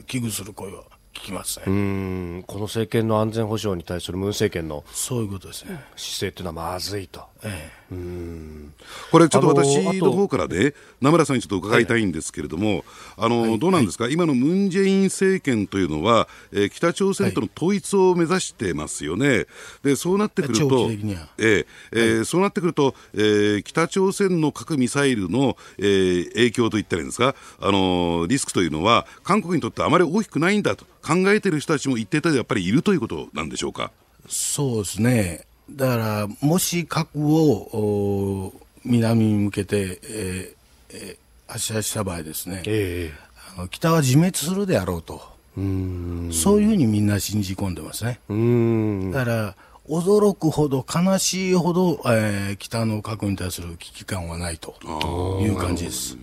[0.06, 0.82] 危惧する声は
[1.14, 1.64] 聞きますね。
[1.66, 2.44] うん。
[2.46, 5.82] この政権の安全保障に対するムン政権のそういうことですね。
[5.96, 7.24] 姿勢というのはまずいと。
[7.48, 8.74] ええ、うん。
[9.10, 12.82] これ、ちょっと私の方からね、名村さんにちょっと伺いたいんですけれども、はい、
[13.18, 19.46] あの、はい、どうなんですか、はい、今のムン・ジェイン政権というのは、えー、北朝鮮との統一を目指してますよね、
[19.82, 33.92] でそうなってくると、えーえー、そうなってくると、えー、北朝鮮の核・ミサイルの、えー、影響といったらいいんですか、あのリスクというのは、韓国にとってあまり大きくないんだと考えている人たちも一定程度やっぱりいるということなんでしょうか？
[34.28, 38.52] そうですねだから、もし核を
[38.84, 40.56] 南に向けて、えー
[40.90, 45.22] えー、発射した場合ですね、えー、あの北は自滅するであろうと
[45.56, 48.20] う、そういうふうにみんな信じ込んでますね。
[49.12, 49.56] だから
[49.88, 54.74] 驚くほど悲しいほど、えー、北の核に対する危機感はないと
[55.40, 56.16] いう感じです。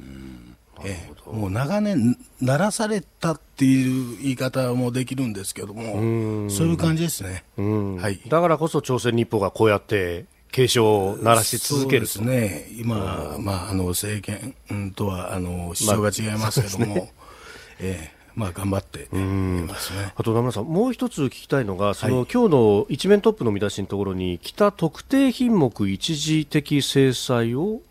[0.85, 17.05] ええ、もう長年、鳴らされたっていう言い方もできるんですけども、そういう感じですね、はい、だからこそ朝鮮日報がこうやって警鐘を鳴らし続けるそうですね、今、まあ、あの政権とはあの主張が違いますけども、まあ、
[17.79, 18.23] ええ。
[18.35, 20.11] まあ、頑張ってますね。
[20.15, 27.81] あと、名村さん、もう一つ聞きたいのが、その、はい、今日の一面トップの見出しのところに、北特定品目一時的制裁を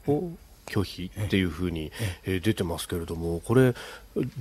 [0.72, 1.92] 拒否っていうふうに、
[2.24, 3.74] え出てますけれども、これ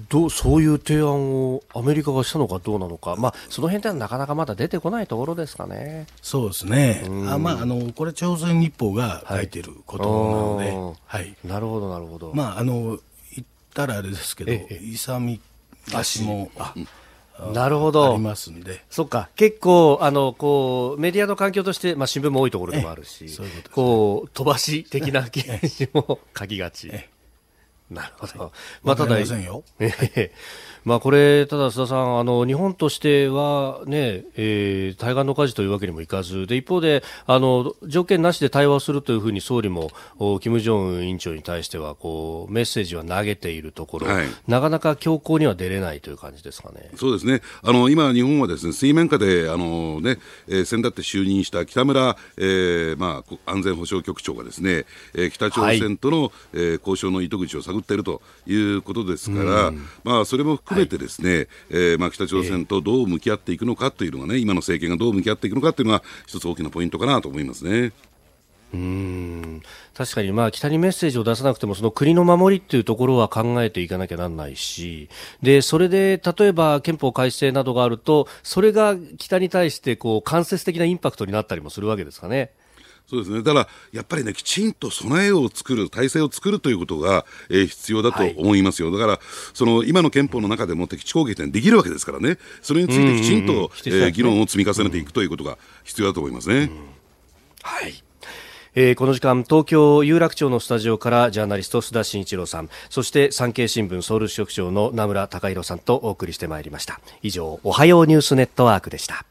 [0.09, 6.07] どう、そういう提案をアメリカがしたのかどうなのか、まあ、その辺ではなかなかまだ出てこないところですかね。
[6.21, 12.31] そうですね、あまあ、あのこれ、朝鮮日報が書いてることなので、はい、はい、なるほど、なるほど。
[12.33, 12.99] まあ、あの
[13.35, 15.41] 言ったらあれですけど、勇み
[15.93, 16.49] 足も。
[16.57, 16.73] あ
[17.53, 18.13] なるほど。
[18.13, 18.83] ありますんで。
[18.89, 19.29] そっか。
[19.35, 26.91] 結構、あの、こう、メディアの環境として、まあ、新聞も多いところでもあるし、そういうこと、ね、こう、飛ばし的な記事も書きがち。
[27.89, 28.51] なるほど。
[28.83, 29.63] まあ、ただ、ませんよ。
[30.83, 39.91] まあこれ、ただ須田さん、あの日本としてはね、えー、対岸の火事というわけにもいかず、で一方であの条件なしで対話をするというふうに総理も
[40.41, 46.89] 金正恩委員長に対してはこうメッセージは投げているところ、はい、なかなか強硬には出れないという感じですかね。
[46.95, 47.41] そうですね。
[47.61, 50.17] あの今日本はですね水面下であのね、
[50.47, 59.71] えー、先だって就任した北村、えー、まあ安全保障局長がですね、えー、北朝鮮との、はい、えー、交渉の糸口を探っているということですから、
[60.03, 67.91] まあそれも含めてですね、はい、えー、まあ、北朝鮮とどう向き合っていくのかというのがね、今の政権がどう向き合っていくのかというのが、一つ大きなポイントかなと思いますね。
[68.73, 69.61] うん
[69.93, 75.09] 確かに、まあ、北にメッセージを出さなくても、その国の守りっていうところは考えていかなきゃなんないし、
[75.41, 82.51] で、それで、例えば憲法改正などがあると、それが北に対して、こう、間接的なインパクトになったりもするわけですかね。
[83.07, 83.43] そうですね。
[83.43, 88.89] だから、やっぱりね、きちんと備えを作る、体制を作るということが、えー、必要だと思いますよ。
[88.89, 89.19] はい、だから、
[89.53, 92.37] その、今の憲法の中でも敵地攻撃ってできるわけですからね。
[92.61, 96.55] それについてきちんと、うんうん、えー、議論を積み重ねていくということが必要だと思いますね。
[96.55, 96.69] うん、
[97.63, 98.03] はい。
[98.73, 109.25] えー、この時間東京有楽町のスタジオからジャーナリスト須田慎一郎さんそして産経新聞ソウル支局長の名村貴弘さんとお送りしてまいりました以上おはようニュースネットワークでした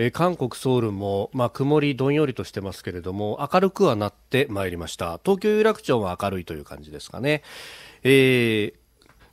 [0.00, 5.18] えー、韓国ソウルも、まあ、曇りどんよりとしてますけれども明るくはなってまいりました。
[5.24, 7.42] 東京有楽町は明るいという感じですかね、
[8.04, 8.74] えー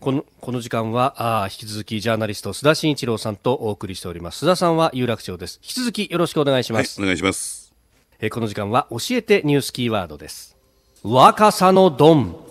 [0.01, 4.45] このこの時間はあ引き続きジャーナリスト須田慎一郎さんとお送りしております。
[4.45, 5.60] 須田さんは有楽町です。
[5.63, 7.73] 引き続きよろしくお願いします、はい、お願いします。
[8.19, 10.58] えこの時間は教えてニュースキーワードです。
[11.01, 12.44] 若さのドン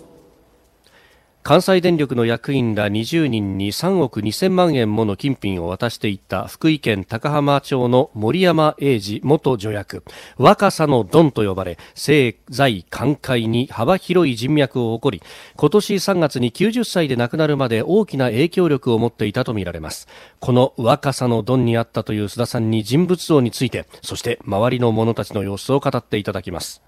[1.45, 10.03] 関西電力の役員ら20人に3億2000万円もの金品を渡していった福井県高浜町の森山英二元助役。
[10.39, 15.23] 若さのドンと呼ばれ政財官界に幅広い人脈を誇り
[15.55, 20.07] 今年3月に90歳で亡くなるまで大きな影響力を持っていたとみられます。
[20.39, 26.81] この若さのドンにあったという須田さんに人物像についてそして周りの者たちの様子を語っていただきます。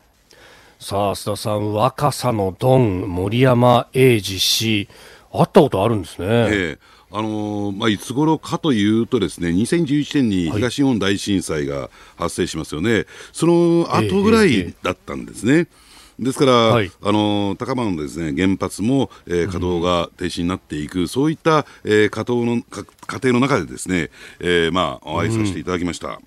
[0.79, 4.87] さあ、須田さん、若さのドン、森山英二氏、
[5.31, 6.27] 会ったことあるんですね。
[6.29, 12.93] ええあのー、まあ、いつ頃かというとですね、2011年に東日本大震災が発生しますよね。
[12.93, 15.53] はい、その後ぐらいだったんですね。
[15.53, 15.67] ええ
[16.19, 22.63] ですから、はい、あの高間のですね原発も、えー、稼働が停止になっていく、うん、そういった、えー、稼働の
[23.05, 24.09] 過程の中でですね、
[24.39, 26.07] えー、まあお会いさせていただきました。
[26.07, 26.19] は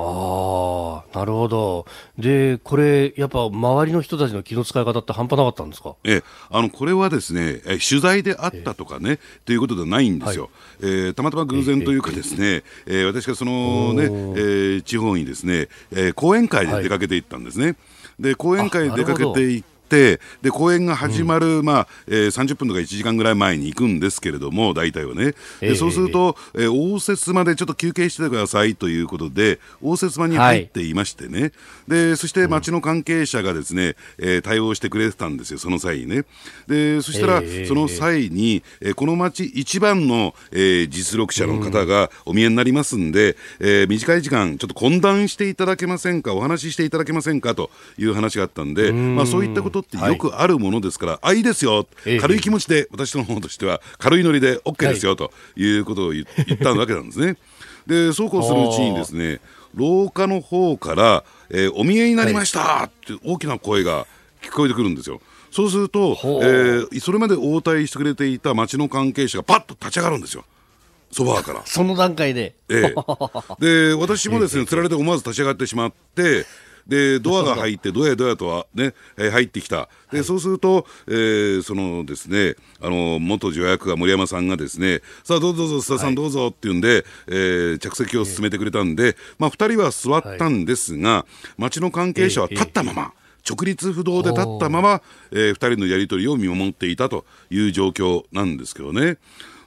[0.00, 1.84] ああ、なるほど。
[2.16, 5.96] で、これ、やっぱ周りの人たちの気の使い方って半端なかったんですか？
[6.04, 17.66] えあのこれはですね、え取材であったとかね、ということではないんですよ、はい、えー、たまたま偶然というか、ですね、えー、私がそのね、えー、地方にですね、えー、講演会で出かけていったんですね。
[17.66, 17.76] はい、
[18.20, 19.64] で講演会で出かけて
[19.96, 31.52] いっ、で公演が始まる、うん、まあえー、30分とか1時間ぐらい前に行くんですけれども、大体はね、でそうすると、えー、応接間でちょっと休憩してくださいということで、応接間に入っていましてね、はい、
[31.88, 36.24] でそして町の関係者がですね、えー、対応してくれてたんですよ、その際にね。
[36.66, 51.86] でそしたら、その際に、えー、この町一番の、えー、実力者の方がお見えになりますんで、うん、えー、短い時間、ちょっと懇談していただけませんか、お話ししていただけませんかという話があったんで、まあ、そういったことってよくあるものですから、はい、あいいですよ、
[52.20, 57.36] 軽い気持ちで、私の方としては、軽いノリで OK ですよ、ということを言ったわけなんですね。
[57.86, 59.40] でそうこうするうちにですね
[59.74, 64.06] 廊下の方から、えー、お見えになりましたって大きな声が
[64.42, 65.20] 聞こえてくるんですよ。
[65.50, 70.44] そうすると、えー、それまで応対してくれていた町の関係者がパッと立ち上がるんですよ。
[71.10, 71.62] そばから。
[71.66, 72.54] その段階で。
[72.68, 72.94] え
[73.60, 73.88] え。
[73.90, 76.46] で、私もですね、 つられて思わず立ち上がってしまって、
[76.88, 91.26] でドアが入って、どやどやとはね、えー、入ってきた、で、はい、そうすると、えー、そのですね、あの元助役が森山さんがですね、さあ、どうぞどうぞ、須田さんどうぞっていうんで、はい、えー、着席を進めてくれたんで、まあ、2人は座ったんですが、は
[91.58, 93.12] い、町の関係者は立ったまま。
[93.48, 99.16] 直立不動で立ったまま、えー、2人のやり取りを見守っていたという状況なんですけどね。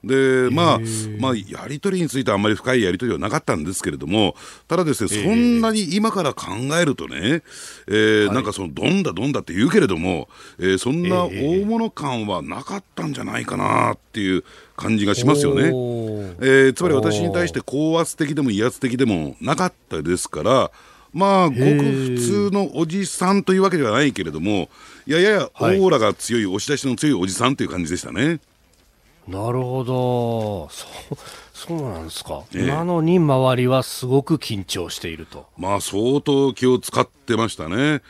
[0.04, 0.80] で、まあ、
[1.20, 4.36] まあ、やり取りについてはあんまり深いやり取りはなかったんですけれども、
[4.68, 7.44] ただですね、そんなに今から考えるとね、
[7.88, 10.28] えー、はい、なんかその、どんだどんだって言うけれども、
[10.60, 14.44] えー、そんな大物感はなかったんじゃないかなっていう
[14.76, 15.66] 感じがしますよね。
[15.66, 20.72] えー、つまり私に対して高圧的でも威圧的でもなかったですから、
[21.14, 24.70] まあ、ごく普通のおじさんというわけではないけれども、
[25.06, 28.40] ややオーラが強い、押し出しの強いおじさんという感じでしたね。
[29.32, 30.70] なるほど。
[30.70, 31.18] そう
[31.54, 35.46] そうなんですか、ええ、なのに周りはすごく緊張していると。
[35.58, 38.02] まあ相当気を使ってましたね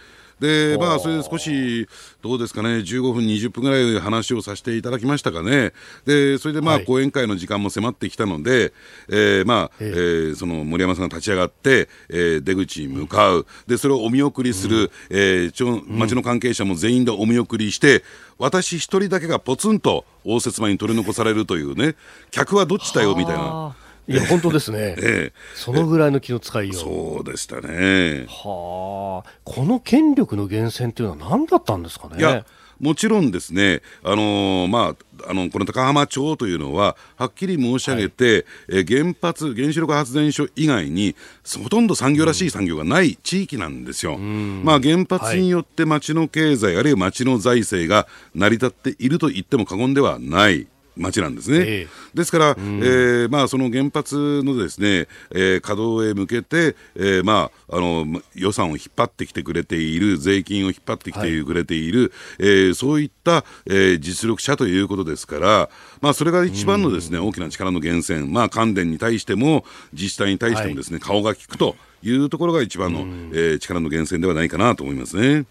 [0.41, 1.87] で、まあ、それで少し、
[2.23, 5.71] どうですかね、15分、20分ぐらい話をさせていただきましたかね。
[6.05, 8.73] で、それでまあ、講演会の時間も迫ってきたので、
[9.07, 13.45] えー、まあ、えー、その森山さんが立ち上がって、えー、出口に向かう。
[13.67, 18.03] で、それをお見送りする、うん、えー、ちょ町の関係者も全員でお見送りして、
[18.39, 21.95] 私一人だけがポツンと応接間に取り残されるというね、
[22.31, 23.75] 客はどっちだよみたいな。
[24.11, 26.75] いや本当ですね、ええ、そのぐらいの気の使いよう。
[26.75, 28.25] そうでしたね。
[28.27, 29.29] はあ。
[29.43, 32.17] この権力の源泉っていうのは何だったんですかね？
[32.19, 32.45] いや
[32.79, 41.15] もちろんですね、あのー、まあ、あのこの高浜町というのは、はっきり申し上げて、はい、え原発、原子力発電所以外に、
[41.61, 44.15] ほとんど産業らしい産業がない地域なんですよ。
[44.15, 50.65] うん、まあ、原発によって町の経済、はい、あるいは町の財政が成り立っていると言っても過言ではない。
[50.97, 51.57] 町なんですね。
[51.59, 65.69] えー、ですから、うん、えー、まあ、その原発のですね、えー、稼働へ向けて、えー、まあ、あの予算を引っ張ってきてくれている、税金を引っ張ってきてくれている、はい、えー、そういった、えー、実力者ということですから、
[66.01, 75.45] まあ、それが一番のですね、うん、大きな力の源泉、まあ、関電に対しても、自治体に対してもですね、はい、顔が利くというところが一番の、うん、えー、力の源泉ではないかなと思いますね。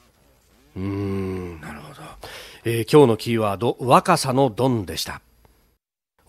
[0.76, 2.00] うんなるほど、
[2.64, 5.20] えー、今日のキーワード若さのドンでした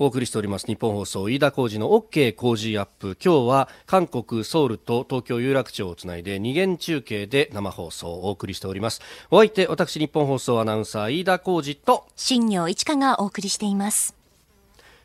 [0.02, 3.16] お送りしております日本放送飯田浩司の OK 工事アップ。
[3.24, 9.00] 今日は韓国ソウルと東京有楽町をつないで二元中継で生放送をお送りしております。
[9.30, 14.16] お相手私日本放送アナウンサー飯田浩司と新業一華がお送りしています。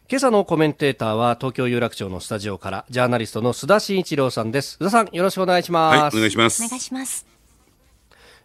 [0.09, 4.79] 今朝のコメンテーターは東京有楽町のスタジオからジャーナリストの須田慎一郎さんです。
[4.81, 6.65] 須田さんよろしくお願いします、はい、お願いします。
[6.65, 7.27] お願いします。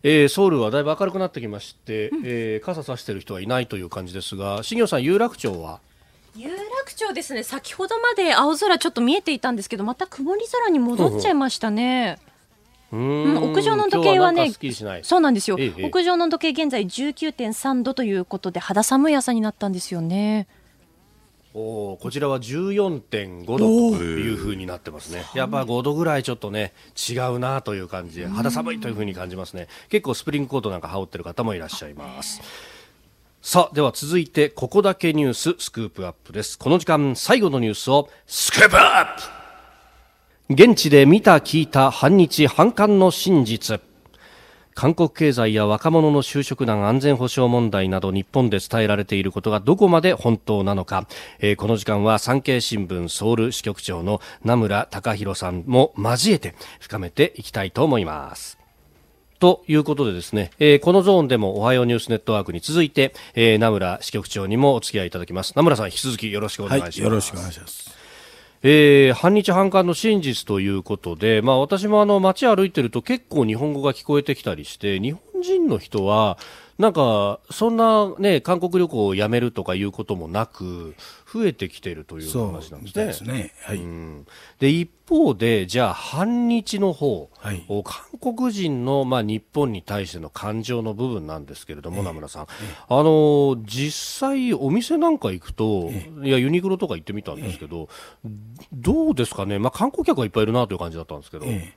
[0.04, 5.80] えー、ソウルはだいぶ明るくなってきまして、うん、えー、傘さしている人はいないという感じですが、新業さん、有楽町は
[6.36, 7.44] 有楽町ですね。
[7.44, 12.20] 先ほどまで青空ちょっと見えていたんですけどまた曇り空に戻っちゃいましたね。
[12.92, 14.52] うん、屋上の時計はね
[15.04, 20.48] そうなんですよ、ええ、屋上の時計現在19.3度ということで肌寒い朝になったんですよね。
[21.54, 23.58] おこちらは14.5度
[23.98, 26.74] というふうになってますね、やっぱ5度ぐらいちょっとね
[27.10, 29.68] 違うなという感じで肌寒いというふうに感じますね。
[29.90, 32.42] 結構スプリングコートなんか羽織ってる方もいらっしゃいます。
[33.42, 36.60] さあ、では続いて、ここだけニューススクープアップです。
[36.60, 39.18] この時間、最後のニュースを、スクープア
[40.48, 43.82] ップ現地で見た、聞いた、反日、反韓の真実。
[44.76, 51.08] 韓国経済や若者の就職難安全保障問題など日本で伝えられていることがどこまで本当なのか、
[51.40, 58.61] えー、この時間は産経新聞ソウル支局長の名村隆弘さんも交えて深めていきたいと思います
[59.42, 65.54] ということでですね、えー、このゾーンでもおはようニュースネットワークに続いて、えー、名村支局長にもお付き合いいただきます。
[65.56, 67.98] 名村さん引き続きよろしくお願いします、はい、よろしくお願いします。
[68.62, 76.38] えー、反日反韓の真実ということで、まあ、私もあの街歩いてると結構日本語が聞こえてきたりして日本人の人は
[76.82, 80.96] なんかそんな、ね、韓国旅行をやめるとかいうこともなく
[81.32, 83.06] 増えてきているという話なんですね。
[83.06, 83.54] ですね。
[83.62, 84.28] はい、うん、
[84.58, 97.90] で一方でじゃあ反日の方、はい、韓国人の、まあ、日本に対しての感情の部分なんですけれども、えー、名村さん、えー、あの実際お店なんか行くと、えー、いやユニクロとか行ってみたんですけど、
[98.74, 101.46] どうですかね、まあ、観光客はいっぱいいるなという感じだったんですけど。
[101.46, 101.76] え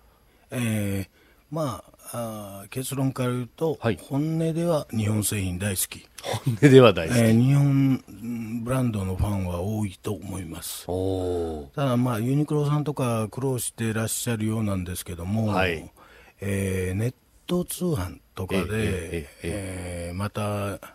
[0.51, 1.09] え。
[1.11, 1.25] ー
[1.55, 6.09] まあ、あ結論から言うと、はい、本音では日本製品大好き。
[6.23, 7.19] 本音では大好き。
[7.19, 10.87] えー、日本ブランドのファンは多いと思います。
[11.75, 15.91] ただ、まあ、ユニクロさんとか苦労してらっしゃるようなんですけども、はい、
[16.41, 17.15] えー、ネッ
[17.49, 20.94] ト通販とかで、えーえーえー、また、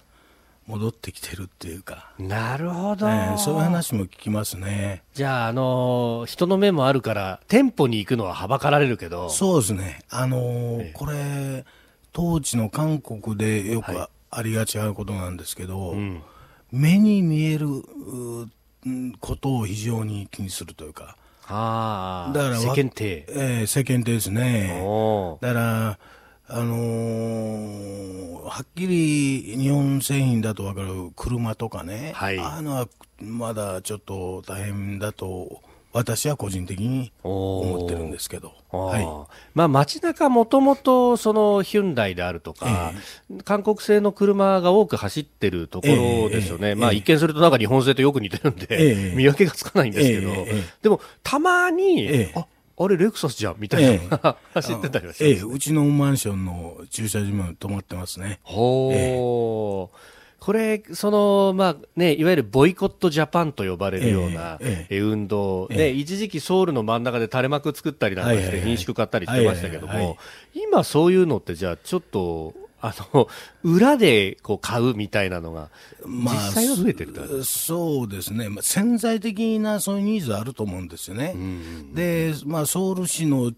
[0.69, 2.11] 戻ってきてるっていうか。
[2.19, 5.01] なるほど、えー、そういう話も聞きますね。
[5.15, 9.31] じゃあ、あのー、人の目もあるから、店舗に行くのははばかられるけど。
[9.31, 10.01] そうですね。
[10.11, 11.65] あのーえー、これ、
[12.13, 16.21] 当時の韓国でよくありがちなことなんですけど、はいうん、
[16.71, 17.65] 目に見える
[19.19, 21.17] ことを非常に気にするというか。
[21.47, 23.25] ああ、だから世間体。
[23.27, 24.83] えー、世間体ですね。
[25.41, 25.99] だから、
[26.51, 32.87] あのー、はっきり日本製品だと分かる車とかね、はい、ああいうのは
[33.21, 39.05] まだちょっと大変だと私は個人的に思ってるんですけど、はい。
[39.55, 42.93] まあ、街中もともとそのヒュンダイであるとか、
[43.31, 50.31] えー、韓国製の車が多く走ってるところですよね、えー、まあ、一見するとなんか日本製とよく見てるんで、えー、見分けがつかないんですけど、
[50.83, 52.45] でもたまに、あ
[52.81, 54.07] あれ、レクサスじゃんみたいな、ええ、
[54.53, 58.39] 走ってたりはします、ね、ええ、うちのマンションの駐車場に止まってますね。
[58.43, 58.93] ほー。
[58.95, 70.17] えこれ、その、まあね、いわゆるボイコットジャパンと呼ばれるような、ええ運動、えね、一時期ソウルの真ん中で垂れ幕作ったりなんかして品種買ったりしてましたけども、
[70.53, 73.27] 今そういうのってじゃあちょっと、あの、
[73.63, 75.69] 裏でこう買うみたいなのが、
[76.05, 81.35] 実際は増えてる、まあ、そうですね、まあ、潜在的なそういうニーズあると思うんですよね。
[81.93, 83.51] で、まあ、ソウル市の、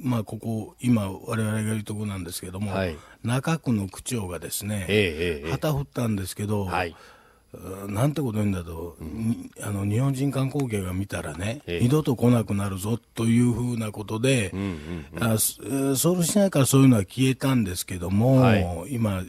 [0.00, 5.50] まあ、ここ、今、われわれがいるところなんですけども、はい、中区の区長がですね、ええ。
[5.50, 6.94] 旗振ったんですけど、はい
[7.88, 15.38] なんてこと言うんだと、うん、あの日本人観光客が見たらね、ええ、二度と来なくなるぞというふうなことで、うんうんうん、あ
[15.96, 19.22] ソウル市内からそういうのは消えたんですけども、はい、今、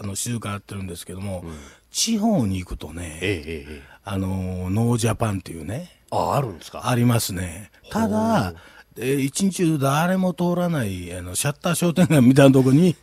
[0.00, 1.54] あの静かになってるんですけども、うん、
[1.90, 6.88] 地方に行くとね、え、あのノージャパンっていうね、ああるんですか？
[6.88, 7.70] ありますね。
[7.90, 8.54] ただ、
[8.96, 12.96] え一日中誰も通らないあのシャッター商店街みたいなところに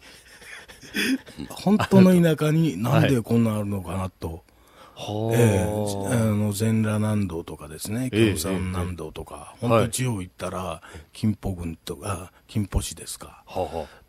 [1.50, 4.45] 本当の田舎になんでこんなあるのかなと。
[4.98, 6.36] えー、あ。
[6.36, 10.82] の全裸南道とかですね、京山南道とか、本当地方行ったら、
[11.14, 13.44] 金浦郡とか、金浦市ですか、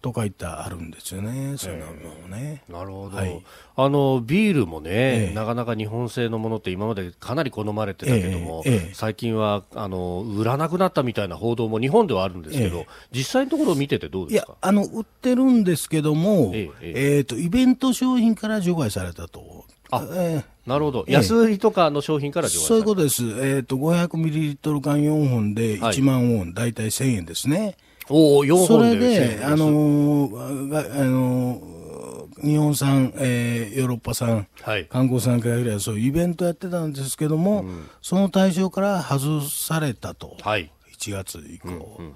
[0.03, 1.87] とかいったあるんですよね、そういうの
[2.20, 2.62] もね。
[2.68, 3.43] なるほど、はい、
[3.76, 14.53] あのビールもね、えー、なかなか日本製のものって今までかなり好まれてたけども、えーえー、最近はあの売らなくなったみたいな報道も日本ではあるんですけど、実際のところ見ててどうですか？
[14.53, 19.64] いやあの売ってるんですけども、えーと、イベント商品から除外されたと。
[19.91, 27.76] あ、えー、なるほど、安売りとかの商品から除外そういうことです、えーと、500ミリリットル缶4本で1万ウォン、大体1000円ですね。
[28.09, 41.68] おお、4本それで、あのー、あのー、日本産、えー、ヨーロッパ産、はい、観光産会ぐらいそういうイベントやってたんですけども、うん、その対象から外されたと、はい、1月以降。
[41.68, 42.14] うんうんうん。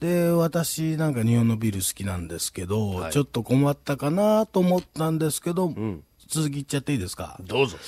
[0.00, 7.36] で、私なんか日本のビール好きなんですけど、はい、ちょっと困ったかなと思ったんですけど、うん、続きいっちゃっていいですか？
[7.40, 7.78] どうぞ。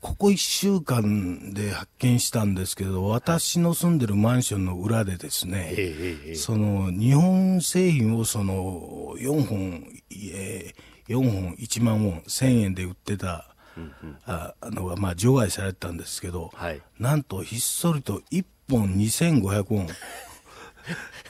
[0.00, 5.76] ここ1週間で発見したんですけど、私の住んでるマンションの裏でですね、
[6.34, 19.88] その日本製品をその4本、えー、4本1万ウォン、1000円で売ってた、うんうん、あのがまあ除外されたんですけど、はい、なんとひっそりと1本2500ウォン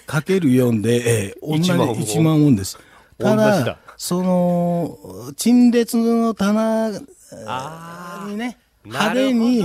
[0.06, 2.78] かける4で、えー、同じ1万ウォンです。
[3.20, 9.60] ただ、その、陳列の棚にね、派手に、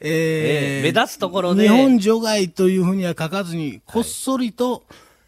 [0.00, 1.64] えー、目立つところで。
[1.64, 4.84] 日本除外というふうには書かずに、こっそりと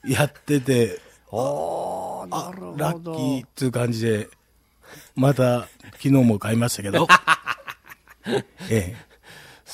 [0.07, 1.01] やってて、
[1.31, 4.31] はい、あラッキーっていう感じで、
[5.15, 7.07] また昨日も買いましたけど。
[8.71, 9.14] ええ。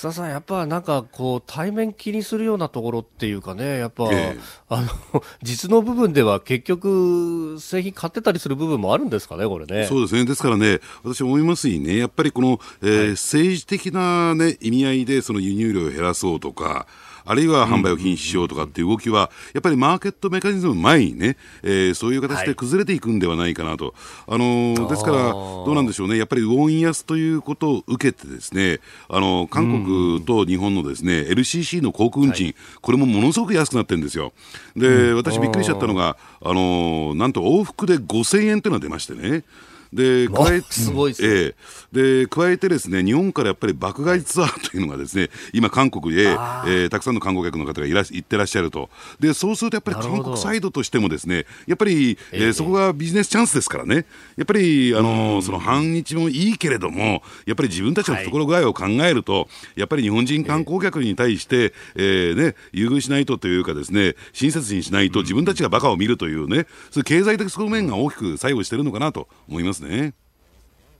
[0.00, 4.34] 須田さん、やっぱなんかこう対面気にするようなところっていうかね、やっぱ、え
[4.70, 4.80] あ
[5.12, 9.86] の 実の部分では結局、製品買ってたりする部分もあるんですかね、これね。
[9.86, 16.86] そうですね、ですからね、私思いますにね、やっぱりこの、えー、はい、政治的な、ね、意味合いでその輸入量を減らそうとか、
[17.24, 23.94] あるいは販売を禁止しようとかっていう動きは、やっぱりマーケットメカニズム前にね、えー、そういう形で崩れていくんではないかなと、はい、
[24.28, 34.32] あのー、ですから、どうなんでしょうね、やっぱりウォン安ということを受けて、ですねあの韓国と日本のですね LCC の航空運賃、はい、これもものすごく安くなってるんですよ。
[34.76, 39.44] で、私、びっくりしちゃったのが、あのー、なんと往復で5000円というのが出ましてね。
[39.92, 48.90] で加えすごいです、ね、えー、で加えてですね日本からやっぱり爆買いツアーというのがですね 今韓国へ、えー、たくさんの観光客の方がいら行ってらっしゃると。
[49.18, 54.06] でそうするとやっぱり韓国サイドとしてもですねやっぱり、えー、そこがビジネスチャンスですからね。
[54.36, 70.14] やっぱりあのその反日もいいけれどもやっぱり自分たちの懐具合を考えると、はい、やっぱり日本人観光客に対して、えー、ね、優遇しないとというかですね親切にしないと自分たちがバカを見るというねそういう経済的側面が大きく作用しているのかなと思いますね。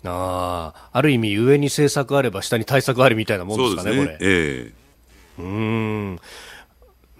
[0.04, 4.18] ああ、ある意味上に政策あれば下に対策ありみたいなもんですかね、ねこれ。
[4.20, 4.72] え
[5.38, 6.20] えー、うん。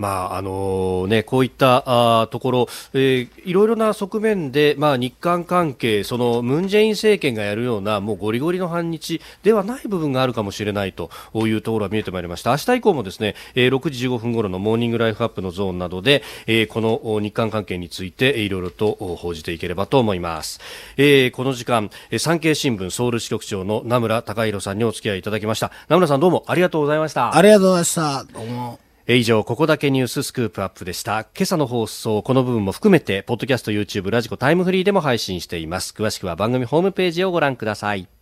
[0.01, 12.51] まああのね、こういったあところ、えー、いろいろな側面で、まあ、日韓関係、そのムン・ジェイン政権がやるようなもうゴリゴリの反日ではない部分があるかもしれないというところが見えてまいりました。
[12.53, 20.61] 明日以降もですね、えー、6時15分頃のモーニングライフアップのゾーンなどで、えー、この日韓関係についていろいろと報じていければと思います。
[20.97, 25.71] えー、この時間、産経新聞ソウル支局長の名村隆弘さんにお付き合いいただきました。
[25.91, 27.37] 名村さんどうもありがとうございました。
[27.37, 28.25] ありがとうございました。
[28.33, 28.90] どうも。
[29.17, 31.27] 以上、ここだけニューススクープアップでした。
[31.37, 35.95] 今朝の放送、この部分も含めて、ポッドキャスト、YouTube、ラジコ、タイムフリーでも配信しています。
[35.97, 38.20] 詳しくは番組ホームページをご覧ください。